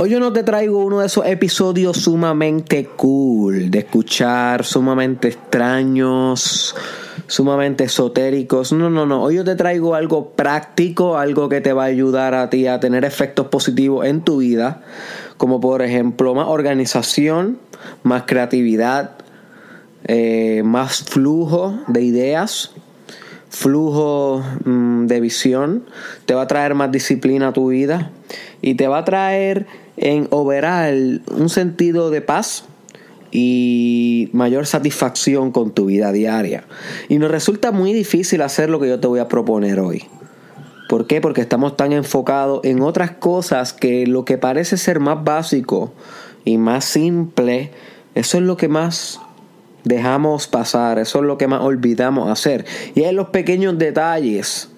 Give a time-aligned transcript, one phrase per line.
[0.00, 6.76] Hoy yo no te traigo uno de esos episodios sumamente cool, de escuchar, sumamente extraños,
[7.26, 8.72] sumamente esotéricos.
[8.72, 9.24] No, no, no.
[9.24, 12.78] Hoy yo te traigo algo práctico, algo que te va a ayudar a ti a
[12.78, 14.82] tener efectos positivos en tu vida,
[15.36, 17.58] como por ejemplo más organización,
[18.04, 19.16] más creatividad,
[20.04, 22.70] eh, más flujo de ideas,
[23.50, 25.86] flujo mm, de visión,
[26.24, 28.12] te va a traer más disciplina a tu vida
[28.62, 29.66] y te va a traer
[30.00, 32.64] en overall un sentido de paz
[33.30, 36.64] y mayor satisfacción con tu vida diaria.
[37.08, 40.04] Y nos resulta muy difícil hacer lo que yo te voy a proponer hoy.
[40.88, 41.20] ¿Por qué?
[41.20, 45.92] Porque estamos tan enfocados en otras cosas que lo que parece ser más básico
[46.44, 47.72] y más simple,
[48.14, 49.20] eso es lo que más
[49.84, 52.64] dejamos pasar, eso es lo que más olvidamos hacer.
[52.94, 54.70] Y es los pequeños detalles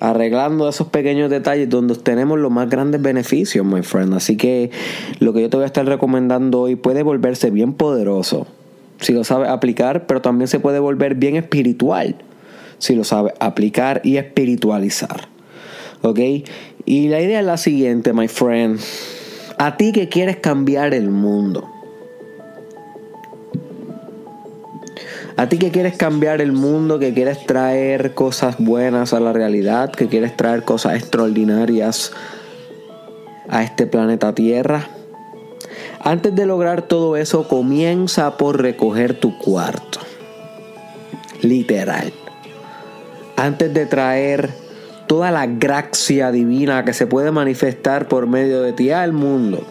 [0.00, 4.14] arreglando esos pequeños detalles donde obtenemos los más grandes beneficios, my friend.
[4.14, 4.70] Así que
[5.18, 8.46] lo que yo te voy a estar recomendando hoy puede volverse bien poderoso
[9.00, 12.16] si lo sabes aplicar, pero también se puede volver bien espiritual
[12.78, 15.28] si lo sabes aplicar y espiritualizar.
[16.02, 16.20] ¿Ok?
[16.84, 18.78] Y la idea es la siguiente, my friend.
[19.58, 21.68] A ti que quieres cambiar el mundo
[25.38, 29.92] A ti que quieres cambiar el mundo, que quieres traer cosas buenas a la realidad,
[29.92, 32.10] que quieres traer cosas extraordinarias
[33.48, 34.88] a este planeta Tierra.
[36.00, 40.00] Antes de lograr todo eso, comienza por recoger tu cuarto.
[41.40, 42.12] Literal.
[43.36, 44.50] Antes de traer
[45.06, 49.62] toda la gracia divina que se puede manifestar por medio de ti al mundo,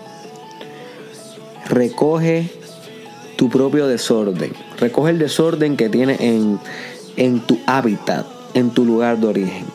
[1.68, 2.57] recoge
[3.38, 4.52] tu propio desorden.
[4.80, 6.60] Recoge el desorden que tienes en,
[7.16, 9.66] en tu hábitat, en tu lugar de origen.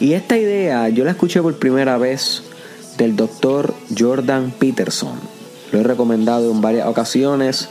[0.00, 2.42] Y esta idea yo la escuché por primera vez
[2.98, 5.14] del doctor Jordan Peterson.
[5.70, 7.68] Lo he recomendado en varias ocasiones.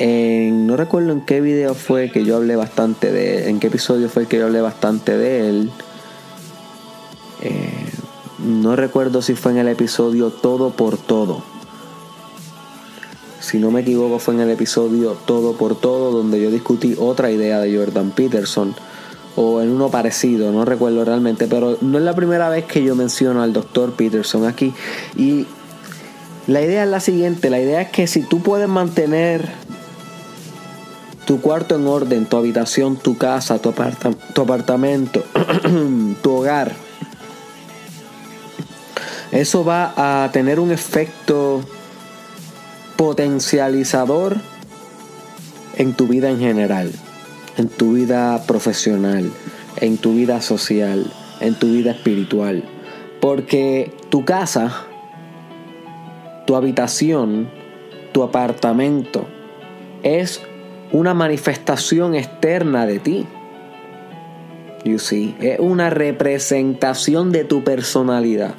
[0.00, 4.26] no recuerdo en qué video fue que yo hablé bastante de en qué episodio fue
[4.26, 5.70] que yo hablé bastante de él.
[7.42, 7.86] Eh,
[8.38, 11.57] no recuerdo si fue en el episodio Todo por Todo
[13.48, 17.30] si no me equivoco fue en el episodio Todo por Todo, donde yo discutí otra
[17.30, 18.74] idea de Jordan Peterson,
[19.36, 22.94] o en uno parecido, no recuerdo realmente, pero no es la primera vez que yo
[22.94, 24.74] menciono al doctor Peterson aquí.
[25.16, 25.46] Y
[26.46, 29.48] la idea es la siguiente, la idea es que si tú puedes mantener
[31.24, 33.72] tu cuarto en orden, tu habitación, tu casa, tu,
[34.34, 35.24] tu apartamento,
[36.22, 36.74] tu hogar,
[39.32, 41.62] eso va a tener un efecto
[42.98, 44.38] potencializador
[45.76, 46.90] en tu vida en general,
[47.56, 49.30] en tu vida profesional,
[49.76, 51.06] en tu vida social,
[51.38, 52.64] en tu vida espiritual.
[53.20, 54.84] Porque tu casa,
[56.44, 57.48] tu habitación,
[58.10, 59.28] tu apartamento
[60.02, 60.42] es
[60.90, 63.26] una manifestación externa de ti.
[64.84, 68.56] You see, es una representación de tu personalidad.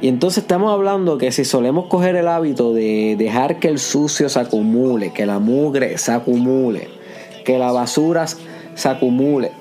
[0.00, 4.28] Y entonces estamos hablando que si solemos coger el hábito de dejar que el sucio
[4.28, 6.88] se acumule, que la mugre se acumule,
[7.44, 9.52] que la basura se acumule,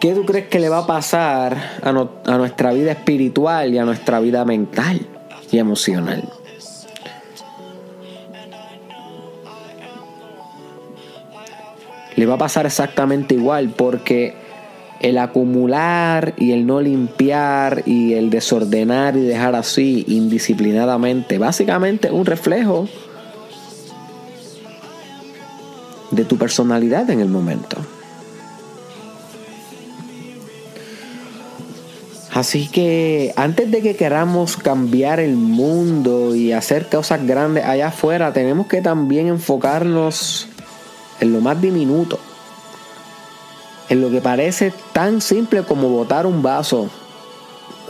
[0.00, 3.84] ¿qué tú crees que le va a pasar a, a nuestra vida espiritual y a
[3.84, 5.06] nuestra vida mental
[5.50, 6.28] y emocional?
[12.16, 14.43] Le va a pasar exactamente igual porque
[15.04, 22.24] el acumular y el no limpiar y el desordenar y dejar así indisciplinadamente, básicamente un
[22.24, 22.88] reflejo
[26.10, 27.76] de tu personalidad en el momento.
[32.32, 38.32] Así que antes de que queramos cambiar el mundo y hacer cosas grandes allá afuera,
[38.32, 40.48] tenemos que también enfocarnos
[41.20, 42.18] en lo más diminuto
[43.88, 46.88] en lo que parece tan simple como botar un vaso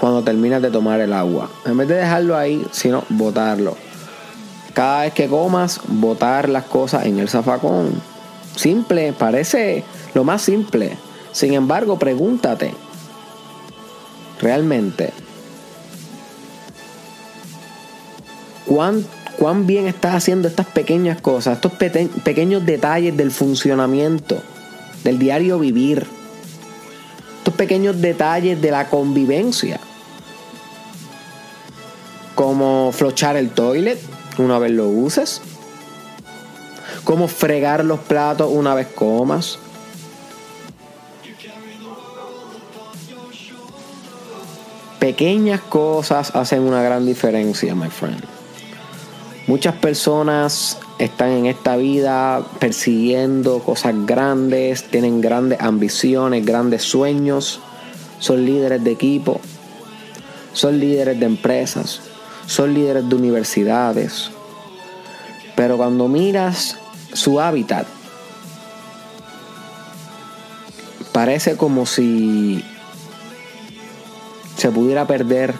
[0.00, 1.50] cuando terminas de tomar el agua.
[1.64, 3.76] En vez de dejarlo ahí, sino botarlo.
[4.72, 7.92] Cada vez que comas, botar las cosas en el zafacón.
[8.56, 9.84] Simple, parece
[10.14, 10.96] lo más simple.
[11.32, 12.72] Sin embargo, pregúntate,
[14.40, 15.12] realmente,
[18.66, 19.04] ¿cuán,
[19.36, 24.40] cuán bien estás haciendo estas pequeñas cosas, estos pequeños detalles del funcionamiento?
[25.04, 26.06] Del diario vivir,
[27.38, 29.78] estos pequeños detalles de la convivencia,
[32.34, 34.00] como flochar el toilet
[34.38, 35.40] una vez lo uses,
[37.04, 39.58] como fregar los platos una vez comas,
[45.04, 48.24] Pequeñas cosas hacen una gran diferencia, my friend.
[49.46, 57.60] Muchas personas están en esta vida persiguiendo cosas grandes, tienen grandes ambiciones, grandes sueños,
[58.18, 59.40] son líderes de equipo,
[60.52, 62.00] son líderes de empresas,
[62.46, 64.30] son líderes de universidades.
[65.56, 66.76] Pero cuando miras
[67.12, 67.86] su hábitat,
[71.12, 72.64] parece como si
[74.56, 75.54] se pudiera perder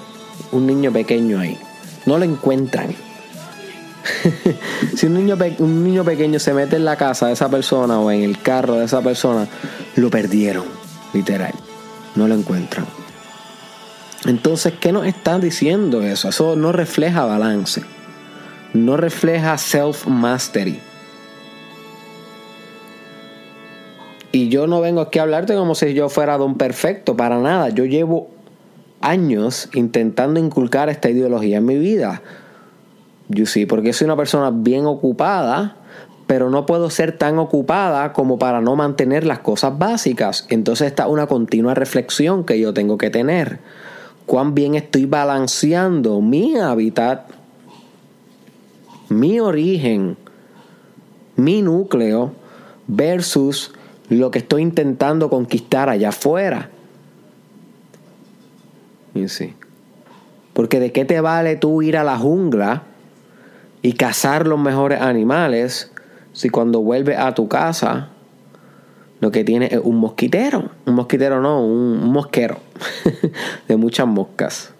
[0.52, 1.58] un niño pequeño ahí.
[2.06, 3.03] No lo encuentran.
[4.96, 8.10] si un niño, un niño pequeño se mete en la casa de esa persona o
[8.10, 9.46] en el carro de esa persona,
[9.96, 10.64] lo perdieron,
[11.12, 11.52] literal.
[12.14, 12.86] No lo encuentran.
[14.26, 16.28] Entonces, ¿qué nos están diciendo eso?
[16.28, 17.82] Eso no refleja balance.
[18.72, 20.80] No refleja self-mastery.
[24.32, 27.68] Y yo no vengo aquí a hablarte como si yo fuera don perfecto, para nada.
[27.68, 28.30] Yo llevo
[29.00, 32.22] años intentando inculcar esta ideología en mi vida.
[33.28, 35.76] Yo sí, porque soy una persona bien ocupada,
[36.26, 40.46] pero no puedo ser tan ocupada como para no mantener las cosas básicas.
[40.50, 43.60] Entonces está una continua reflexión que yo tengo que tener.
[44.26, 47.30] Cuán bien estoy balanceando mi hábitat,
[49.08, 50.16] mi origen,
[51.36, 52.32] mi núcleo
[52.86, 53.72] versus
[54.08, 56.70] lo que estoy intentando conquistar allá afuera.
[59.14, 59.54] Y sí.
[60.52, 62.84] Porque de qué te vale tú ir a la jungla
[63.84, 65.90] y cazar los mejores animales
[66.32, 68.08] si cuando vuelves a tu casa
[69.20, 70.70] lo que tienes es un mosquitero.
[70.86, 72.56] Un mosquitero no, un, mosquero
[73.68, 74.72] de muchas moscas.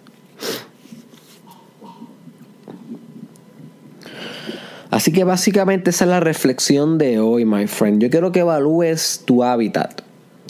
[4.89, 8.01] Así que básicamente esa es la reflexión de hoy, my friend.
[8.01, 10.01] Yo quiero que evalúes tu hábitat.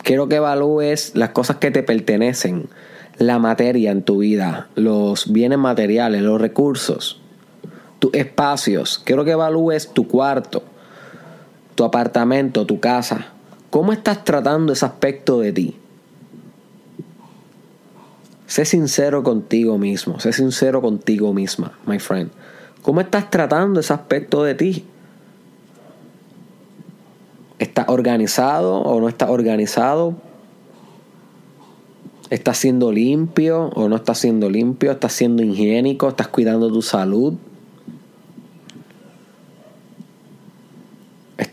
[0.02, 2.70] Quiero que evalúes las cosas que te pertenecen,
[3.18, 7.22] la materia en tu vida, los bienes materiales, los recursos
[8.06, 9.02] tus espacios.
[9.04, 10.62] Quiero que evalúes tu cuarto,
[11.74, 13.30] tu apartamento, tu casa.
[13.72, 15.76] ¿Cómo estás tratando ese aspecto de ti?
[18.46, 22.30] Sé sincero contigo mismo, sé sincero contigo misma, my friend.
[22.84, 24.86] ¿Cómo estás tratando ese aspecto de ti?
[27.58, 30.14] ¿Estás organizado o no estás organizado?
[32.30, 34.92] ¿Estás siendo limpio o no estás siendo limpio?
[34.92, 36.10] ¿Estás siendo higiénico?
[36.10, 37.34] ¿Estás cuidando tu salud?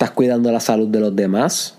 [0.03, 1.77] ¿Estás cuidando la salud de los demás?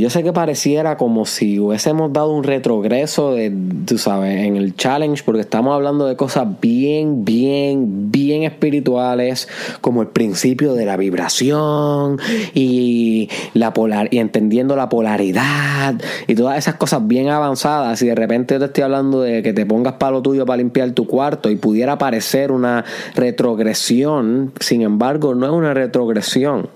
[0.00, 3.52] Yo sé que pareciera como si hubiésemos dado un retrogreso de,
[3.86, 9.46] tú sabes, en el challenge, porque estamos hablando de cosas bien, bien, bien espirituales,
[9.82, 12.18] como el principio de la vibración
[12.54, 18.00] y la polar y entendiendo la polaridad y todas esas cosas bien avanzadas.
[18.00, 20.56] Y de repente yo te estoy hablando de que te pongas para lo tuyo para
[20.56, 26.68] limpiar tu cuarto y pudiera parecer una retrogresión, sin embargo, no es una retrogresión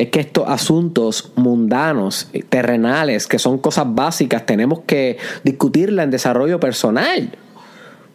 [0.00, 6.58] es que estos asuntos mundanos, terrenales, que son cosas básicas, tenemos que discutirla en desarrollo
[6.58, 7.36] personal.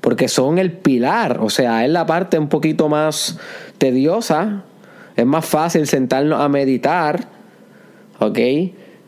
[0.02, 3.38] Porque son el pilar, o sea, es la parte un poquito más
[3.78, 4.64] tediosa.
[5.16, 7.28] Es más fácil sentarnos a meditar,
[8.18, 8.40] ¿ok?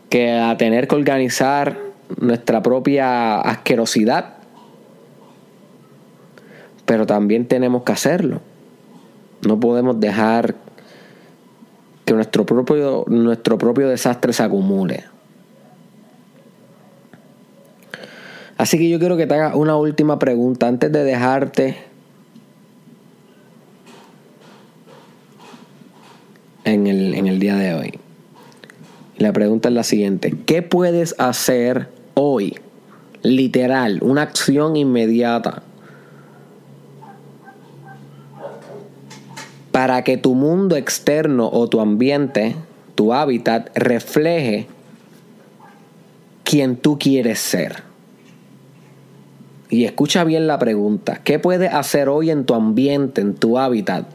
[0.08, 1.80] Que a tener que organizar
[2.22, 4.36] nuestra propia asquerosidad.
[6.86, 8.40] Pero también tenemos que hacerlo.
[9.42, 10.67] No podemos dejar
[12.08, 15.04] que nuestro propio, nuestro propio desastre se acumule.
[18.58, 21.76] Así que yo quiero que te haga una última pregunta antes de dejarte
[26.64, 28.00] en el, en el día de hoy.
[29.18, 30.34] la pregunta es la siguiente.
[30.46, 32.56] ¿Qué puedes hacer hoy?
[33.22, 35.64] Literal, una acción inmediata
[39.78, 42.56] para que tu mundo externo o tu ambiente,
[42.96, 44.66] tu hábitat, refleje
[46.44, 47.84] quien tú quieres ser.
[49.70, 54.08] Y escucha bien la pregunta, ¿qué puedes hacer hoy en tu ambiente, en tu hábitat?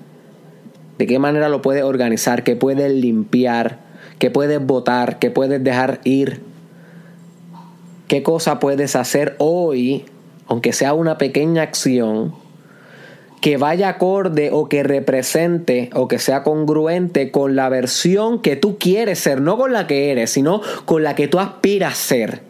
[0.98, 2.42] ¿De qué manera lo puedes organizar?
[2.42, 3.78] ¿Qué puedes limpiar?
[4.18, 5.20] ¿Qué puedes botar?
[5.20, 6.42] ¿Qué puedes dejar ir?
[8.08, 10.06] ¿Qué cosa puedes hacer hoy,
[10.48, 12.41] aunque sea una pequeña acción,
[13.42, 18.78] que vaya acorde o que represente o que sea congruente con la versión que tú
[18.78, 22.40] quieres ser, no con la que eres, sino con la que tú aspiras ser.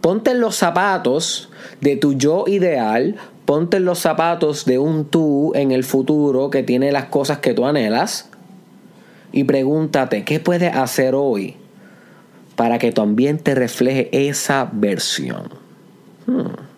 [0.00, 1.50] Ponte en los zapatos
[1.80, 6.62] de tu yo ideal, ponte en los zapatos de un tú en el futuro que
[6.62, 8.30] tiene las cosas que tú anhelas
[9.32, 11.56] y pregúntate, ¿qué puedes hacer hoy
[12.56, 15.48] para que tu ambiente refleje esa versión.
[16.26, 16.71] Hmm.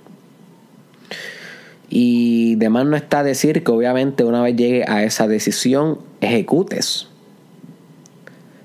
[1.96, 7.06] Y de más no está decir que obviamente una vez llegue a esa decisión, ejecutes.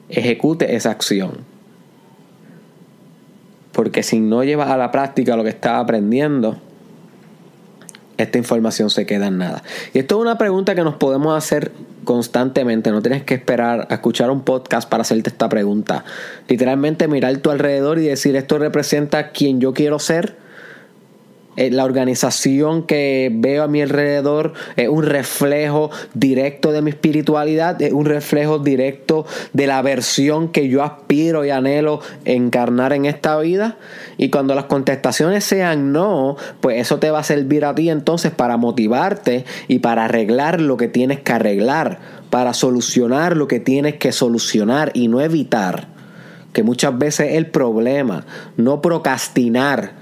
[0.10, 1.46] Ejecute esa acción.
[3.72, 6.58] Porque si no llevas a la práctica lo que estás aprendiendo,
[8.18, 9.62] esta información se queda en nada.
[9.94, 11.72] Y esto es una pregunta que nos podemos hacer
[12.06, 12.90] constantemente.
[12.90, 16.04] No tienes que esperar a escuchar un podcast para hacerte esta pregunta.
[16.48, 20.49] Literalmente mirar tu alrededor y decir esto representa quien yo quiero ser
[21.60, 27.82] eh, la organización que veo a mi alrededor es un reflejo directo de mi espiritualidad,
[27.82, 33.38] es un reflejo directo de la versión que yo aspiro y anhelo encarnar en esta
[33.40, 33.76] vida.
[34.16, 38.32] Y cuando las contestaciones sean no, pues eso te va a servir a ti entonces
[38.32, 42.00] para motivarte y para arreglar lo que tienes que arreglar,
[42.30, 45.90] para solucionar lo que tienes que solucionar y no evitar
[46.54, 48.24] que muchas veces el problema,
[48.56, 49.99] no procrastinar,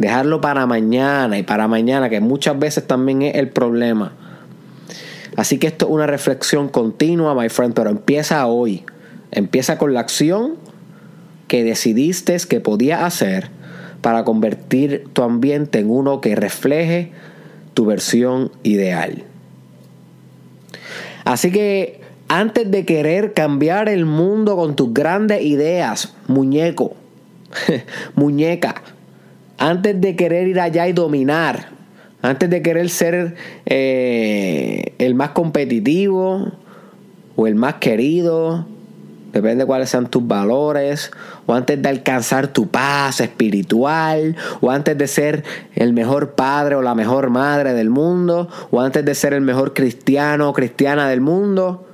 [0.00, 4.12] dejarlo para mañana y para mañana, que muchas veces también es el problema.
[5.36, 8.82] Así que esto es una reflexión continua, my friend, pero empieza hoy.
[9.30, 10.54] Empieza con la acción
[11.48, 13.50] que decidiste que podías hacer
[14.00, 17.12] para convertir tu ambiente en uno que refleje
[17.74, 19.24] tu versión ideal.
[21.26, 26.96] Así que antes de querer cambiar el mundo con tus grandes ideas, muñeco,
[28.14, 28.76] muñeca,
[29.60, 31.68] antes de querer ir allá y dominar,
[32.22, 33.36] antes de querer ser
[33.66, 36.50] eh, el más competitivo
[37.36, 38.66] o el más querido,
[39.34, 41.10] depende de cuáles sean tus valores,
[41.44, 46.82] o antes de alcanzar tu paz espiritual, o antes de ser el mejor padre o
[46.82, 51.20] la mejor madre del mundo, o antes de ser el mejor cristiano o cristiana del
[51.20, 51.86] mundo,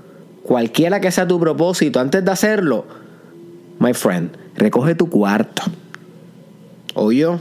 [0.44, 2.84] cualquiera que sea tu propósito, antes de hacerlo,
[3.80, 5.64] my friend, recoge tu cuarto.
[7.12, 7.40] yo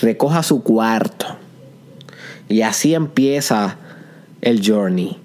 [0.00, 1.26] recoja su cuarto.
[2.48, 3.76] Y así empieza
[4.40, 5.18] el journey,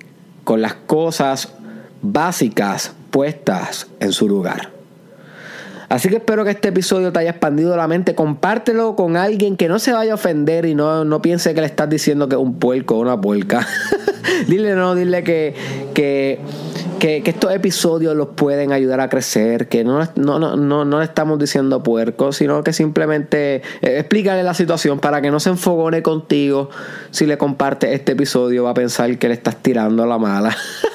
[0.43, 1.53] con las cosas
[2.01, 4.75] básicas puestas en su lugar.
[5.89, 8.15] Así que espero que este episodio te haya expandido la mente.
[8.15, 11.67] Compártelo con alguien que no se vaya a ofender y no, no piense que le
[11.67, 13.67] estás diciendo que es un puerco o una puerca.
[14.47, 15.53] dile no, dile que,
[15.93, 16.39] que
[17.05, 21.37] que, estos episodios los pueden ayudar a crecer, que no, no, no, no, le estamos
[21.37, 26.69] diciendo puerco, sino que simplemente eh, explícale la situación para que no se enfogone contigo.
[27.11, 30.55] Si le comparte este episodio, va a pensar que le estás tirando a la mala.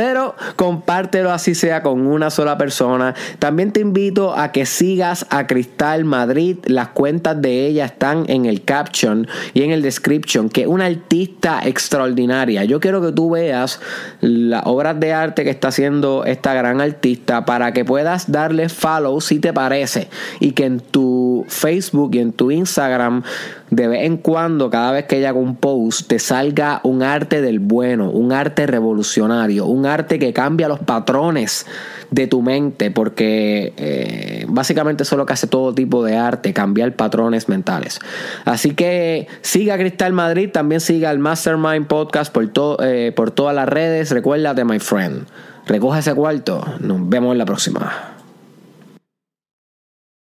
[0.00, 3.14] Pero compártelo así sea con una sola persona.
[3.38, 6.56] También te invito a que sigas a Cristal Madrid.
[6.64, 10.86] Las cuentas de ella están en el caption y en el description, que es una
[10.86, 12.64] artista extraordinaria.
[12.64, 13.78] Yo quiero que tú veas
[14.22, 19.20] las obras de arte que está haciendo esta gran artista para que puedas darle follow
[19.20, 20.08] si te parece
[20.40, 23.22] y que en tu Facebook y en tu Instagram
[23.70, 27.40] de vez en cuando, cada vez que ella haga un post, te salga un arte
[27.40, 31.66] del bueno, un arte revolucionario, un arte que cambia los patrones
[32.10, 36.52] de tu mente, porque eh, básicamente eso es lo que hace todo tipo de arte,
[36.52, 38.00] cambiar patrones mentales.
[38.44, 42.50] Así que siga Cristal Madrid, también siga el Mastermind Podcast por,
[42.82, 44.10] eh, por todas las redes.
[44.10, 45.26] Recuérdate, my friend,
[45.66, 46.64] recoge ese cuarto.
[46.80, 48.09] Nos vemos en la próxima.